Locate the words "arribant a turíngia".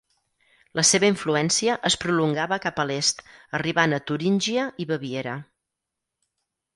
3.59-4.65